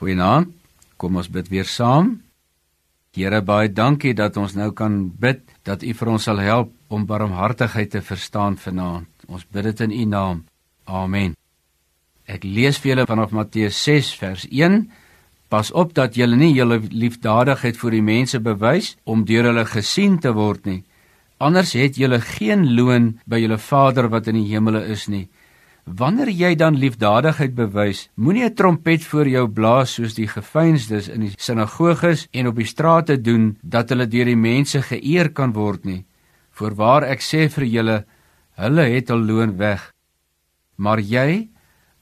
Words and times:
Goeienaand. 0.00 0.48
Kom 0.96 1.16
ons 1.20 1.28
bid 1.28 1.48
weer 1.52 1.68
saam. 1.68 2.14
Here 3.16 3.40
baie 3.44 3.68
dankie 3.68 4.14
dat 4.16 4.36
ons 4.40 4.54
nou 4.56 4.70
kan 4.72 4.94
bid 5.20 5.42
dat 5.68 5.82
U 5.84 5.92
vir 5.98 6.10
ons 6.12 6.24
sal 6.24 6.40
help 6.40 6.70
om 6.88 7.04
barmhartigheid 7.08 7.90
te 7.92 8.00
verstaan 8.04 8.56
vanaand. 8.56 9.08
Ons 9.28 9.44
bid 9.44 9.68
dit 9.68 9.82
in 9.84 9.92
U 9.92 10.04
naam. 10.08 10.42
Amen. 10.88 11.34
Ek 12.24 12.46
lees 12.48 12.78
vir 12.80 12.94
julle 12.94 13.06
vanaf 13.10 13.34
Matteus 13.36 13.76
6 13.84 14.12
vers 14.22 14.46
1. 14.48 14.80
Pas 15.52 15.72
op 15.72 15.92
dat 15.98 16.16
julle 16.16 16.38
nie 16.38 16.54
julle 16.54 16.80
liefdadigheid 16.80 17.76
vir 17.76 17.96
die 17.98 18.04
mense 18.06 18.40
bewys 18.40 18.94
om 19.04 19.26
deur 19.28 19.50
hulle 19.50 19.66
gesien 19.68 20.16
te 20.22 20.32
word 20.32 20.64
nie. 20.70 20.80
Anders 21.40 21.74
het 21.76 22.00
julle 22.00 22.22
geen 22.24 22.70
loon 22.76 23.18
by 23.28 23.42
julle 23.42 23.60
Vader 23.60 24.08
wat 24.08 24.32
in 24.32 24.40
die 24.40 24.48
hemele 24.48 24.86
is 24.92 25.08
nie. 25.12 25.26
Wanneer 25.84 26.28
jy 26.28 26.54
dan 26.54 26.76
liefdadigheid 26.76 27.54
bewys, 27.54 28.08
moenie 28.14 28.44
'n 28.44 28.54
trompet 28.54 29.04
voor 29.04 29.28
jou 29.28 29.48
blaas 29.48 29.94
soos 29.94 30.14
die 30.14 30.28
gefeinsdes 30.28 31.08
in 31.08 31.20
die 31.20 31.32
sinagoges 31.36 32.28
en 32.32 32.46
op 32.46 32.56
die 32.56 32.66
strate 32.66 33.20
doen 33.20 33.56
dat 33.62 33.88
hulle 33.88 34.06
deur 34.06 34.24
die 34.24 34.36
mense 34.36 34.82
geëer 34.82 35.32
kan 35.32 35.52
word 35.52 35.84
nie. 35.84 36.04
Voorwaar 36.50 37.04
ek 37.04 37.20
sê 37.20 37.48
vir 37.48 37.64
julle, 37.64 38.04
hulle 38.56 38.82
het 38.82 39.08
hul 39.08 39.24
loon 39.24 39.56
weg. 39.56 39.92
Maar 40.76 41.00
jy, 41.00 41.48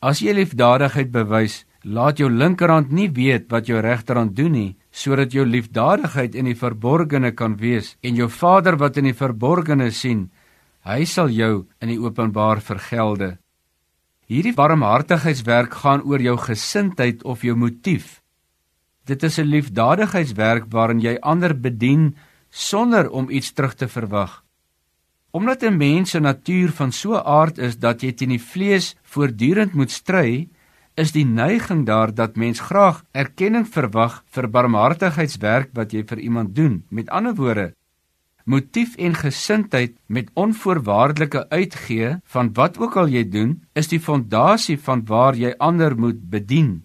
as 0.01 0.21
jy 0.21 0.33
liefdadigheid 0.33 1.10
bewys, 1.10 1.65
laat 1.85 2.19
jou 2.19 2.29
linkerhand 2.30 2.93
nie 2.93 3.09
weet 3.09 3.51
wat 3.51 3.66
jou 3.66 3.80
regterhand 3.80 4.37
doen 4.37 4.52
nie, 4.52 4.77
sodat 4.91 5.33
jou 5.33 5.45
liefdadigheid 5.47 6.35
in 6.35 6.45
die 6.45 6.59
verborgene 6.59 7.33
kan 7.33 7.57
wees 7.57 7.97
en 8.02 8.16
jou 8.16 8.29
Vader 8.29 8.77
wat 8.77 8.97
in 8.97 9.05
die 9.05 9.15
verborgene 9.16 9.91
sien, 9.91 10.30
hy 10.85 11.05
sal 11.05 11.30
jou 11.30 11.66
in 11.80 11.88
die 11.88 11.99
openbaar 12.01 12.60
vergelde. 12.60 13.38
Hierdie 14.28 14.52
barmhartigheidswerk 14.52 15.73
gaan 15.80 16.02
oor 16.05 16.20
jou 16.20 16.34
gesindheid 16.37 17.23
of 17.24 17.46
jou 17.46 17.55
motief. 17.56 18.20
Dit 19.09 19.23
is 19.24 19.38
'n 19.38 19.48
liefdadigheidswerk 19.48 20.66
waarin 20.68 21.01
jy 21.01 21.16
ander 21.20 21.54
bedien 21.57 22.15
sonder 22.51 23.09
om 23.10 23.30
iets 23.30 23.52
terug 23.52 23.74
te 23.74 23.88
verwag. 23.88 24.45
Omdat 25.32 25.62
'n 25.62 25.76
mens 25.76 26.10
se 26.10 26.20
natuur 26.20 26.68
van 26.73 26.93
so 26.93 27.15
'n 27.15 27.24
aard 27.24 27.59
is 27.59 27.79
dat 27.79 28.02
jy 28.02 28.12
teen 28.12 28.29
die 28.29 28.43
vlees 28.52 28.96
voortdurend 29.02 29.73
moet 29.73 29.90
stry, 29.90 30.48
is 30.95 31.13
die 31.13 31.24
neiging 31.24 31.87
daar 31.87 32.15
dat 32.15 32.37
mens 32.37 32.60
graag 32.60 33.04
erkenning 33.13 33.66
verwag 33.66 34.24
vir 34.26 34.48
barmhartigheidswerk 34.48 35.70
wat 35.73 35.92
jy 35.92 36.04
vir 36.04 36.18
iemand 36.18 36.54
doen. 36.54 36.85
Met 36.90 37.09
ander 37.09 37.35
woorde, 37.35 37.74
motief 38.49 38.96
en 38.96 39.15
gesindheid 39.15 39.93
met 40.07 40.30
onvoorwaardelike 40.35 41.49
uitgee 41.49 42.16
van 42.24 42.52
wat 42.57 42.79
ook 42.80 42.96
al 42.96 43.10
jy 43.13 43.27
doen, 43.29 43.59
is 43.77 43.91
die 43.93 44.01
fondasie 44.01 44.79
van 44.80 45.04
waar 45.07 45.37
jy 45.37 45.52
ander 45.59 45.96
moet 45.99 46.23
bedien. 46.32 46.82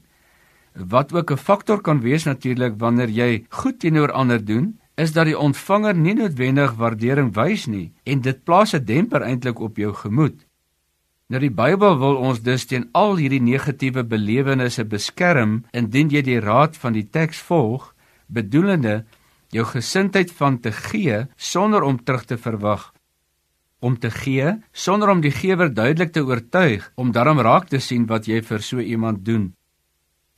Wat 0.76 1.14
ook 1.14 1.32
'n 1.32 1.38
faktor 1.38 1.82
kan 1.82 2.02
wees 2.02 2.24
natuurlik 2.24 2.74
wanneer 2.78 3.10
jy 3.10 3.46
goed 3.50 3.80
teenoor 3.80 4.12
ander 4.12 4.46
doen, 4.46 4.80
is 4.96 5.14
dat 5.14 5.26
die 5.26 5.38
ontvanger 5.40 5.96
nie 5.96 6.14
noodwendig 6.14 6.74
waardering 6.74 7.34
wys 7.34 7.66
nie 7.66 7.92
en 8.04 8.22
dit 8.22 8.44
plaas 8.44 8.74
'n 8.74 8.86
demper 8.86 9.22
eintlik 9.22 9.60
op 9.60 9.78
jou 9.78 9.94
gemoed. 9.94 10.46
Nou 11.28 11.40
die 11.40 11.52
Bybel 11.52 11.98
wil 11.98 12.16
ons 12.16 12.42
dus 12.42 12.66
teen 12.66 12.90
al 12.92 13.16
hierdie 13.16 13.42
negatiewe 13.42 14.04
belewennisse 14.04 14.86
beskerm 14.86 15.64
indien 15.72 16.10
jy 16.10 16.22
die 16.22 16.40
raad 16.40 16.78
van 16.78 16.94
die 16.94 17.10
teks 17.10 17.40
volg, 17.40 17.96
bedoelende 18.28 19.06
jou 19.54 19.66
gesindheid 19.66 20.32
van 20.32 20.60
te 20.60 20.72
gee 20.72 21.26
sonder 21.38 21.84
om 21.84 22.04
terug 22.04 22.26
te 22.26 22.38
verwag. 22.38 22.92
Om 23.80 24.00
te 24.00 24.12
gee 24.12 24.58
sonder 24.72 25.10
om 25.10 25.22
die 25.22 25.32
gewer 25.32 25.74
duidelik 25.74 26.14
te 26.14 26.26
oortuig 26.26 26.92
om 26.96 27.12
daarom 27.12 27.40
raak 27.40 27.70
te 27.70 27.80
sien 27.80 28.08
wat 28.08 28.28
jy 28.28 28.42
vir 28.42 28.62
so 28.62 28.80
iemand 28.80 29.26
doen. 29.26 29.54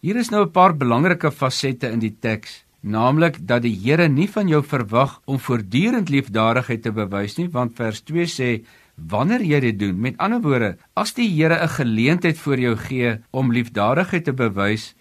Hier 0.02 0.16
is 0.16 0.30
nou 0.30 0.46
'n 0.46 0.52
paar 0.52 0.78
belangrike 0.78 1.32
fasette 1.32 1.90
in 1.90 2.00
die 2.00 2.16
teks 2.20 2.66
naamlik 2.86 3.40
dat 3.50 3.64
die 3.66 3.74
Here 3.74 4.08
nie 4.10 4.28
van 4.30 4.48
jou 4.48 4.62
verwag 4.64 5.18
om 5.26 5.40
voortdurend 5.42 6.12
liefdadigheid 6.14 6.84
te 6.86 6.92
bewys 6.94 7.38
nie 7.40 7.48
want 7.50 7.76
vers 7.80 8.02
2 8.06 8.28
sê 8.30 8.50
wanneer 8.96 9.42
jy 9.42 9.60
dit 9.66 9.80
doen 9.80 9.98
met 10.02 10.20
ander 10.22 10.42
woorde 10.44 10.76
as 10.94 11.14
die 11.18 11.28
Here 11.28 11.58
'n 11.64 11.76
geleentheid 11.80 12.38
vir 12.38 12.60
jou 12.60 12.76
gee 12.76 13.18
om 13.32 13.52
liefdadigheid 13.52 14.26
te 14.26 14.34
bewys 14.34 14.94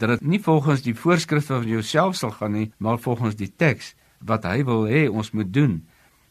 dat 0.00 0.14
dit 0.16 0.22
nie 0.24 0.40
volgens 0.40 0.82
die 0.82 0.96
voorskrifte 0.96 1.58
van 1.58 1.68
jouself 1.68 2.16
sal 2.16 2.32
gaan 2.36 2.56
nie, 2.56 2.70
maar 2.78 2.98
volgens 2.98 3.36
die 3.36 3.50
teks 3.52 3.94
wat 4.24 4.46
hy 4.48 4.62
wil 4.64 4.86
hê 4.88 5.06
ons 5.08 5.32
moet 5.36 5.52
doen. 5.52 5.82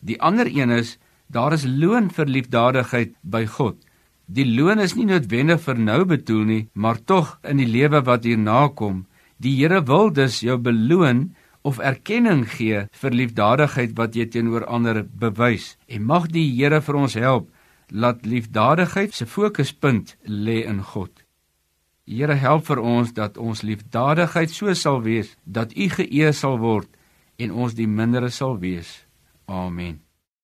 Die 0.02 0.18
ander 0.22 0.50
een 0.50 0.74
is 0.74 0.98
daar 1.30 1.54
is 1.54 1.66
loon 1.66 2.10
vir 2.10 2.26
liefdadigheid 2.26 3.14
by 3.22 3.46
God. 3.46 3.78
Die 4.26 4.46
loon 4.46 4.82
is 4.82 4.96
nie 4.98 5.08
noodwendig 5.10 5.62
vir 5.66 5.78
nou 5.78 6.02
bedoel 6.06 6.44
nie, 6.46 6.64
maar 6.74 7.02
tog 7.02 7.38
in 7.46 7.62
die 7.62 7.70
lewe 7.70 8.02
wat 8.06 8.26
hierna 8.26 8.68
kom. 8.70 9.06
Die 9.38 9.56
Here 9.58 9.82
wil 9.86 10.12
dus 10.14 10.42
jou 10.46 10.58
beloon 10.58 11.30
of 11.62 11.80
erkenning 11.80 12.44
gee 12.50 12.86
vir 13.02 13.16
liefdadigheid 13.22 13.96
wat 13.98 14.18
jy 14.18 14.28
teenoor 14.34 14.66
ander 14.66 15.04
bewys. 15.06 15.78
En 15.88 16.06
mag 16.06 16.30
die 16.34 16.50
Here 16.58 16.82
vir 16.82 17.02
ons 17.06 17.18
help 17.18 17.50
laat 17.90 18.26
liefdadigheid 18.26 19.14
se 19.14 19.26
fokuspunt 19.26 20.18
lê 20.26 20.62
in 20.66 20.84
God. 20.84 21.29
Here 22.10 22.34
help 22.34 22.66
vir 22.66 22.80
ons 22.82 23.12
dat 23.14 23.38
ons 23.38 23.62
liefdadigheid 23.62 24.50
so 24.50 24.74
sal 24.74 25.04
wees 25.06 25.36
dat 25.46 25.76
U 25.78 25.90
geëer 25.94 26.34
sal 26.34 26.58
word 26.58 26.90
en 27.38 27.54
ons 27.54 27.78
die 27.78 27.88
mindere 27.88 28.32
sal 28.34 28.58
wees. 28.58 28.90
Amen. 29.46 30.09